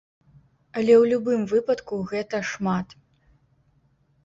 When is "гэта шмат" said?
2.15-2.99